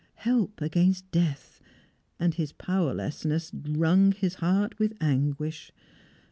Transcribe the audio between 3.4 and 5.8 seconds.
wrung his heart with anguish.